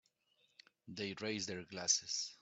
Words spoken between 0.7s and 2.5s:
They raise their glasses.